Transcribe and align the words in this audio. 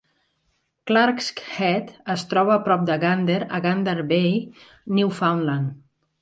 Clarke's 0.91 1.27
Head 1.49 1.91
es 2.13 2.23
troba 2.31 2.55
a 2.55 2.63
prop 2.69 2.87
de 2.87 2.95
Gander 3.03 3.37
a 3.59 3.61
Gander 3.67 3.95
Bay, 4.15 4.33
Newfoundland. 5.01 5.79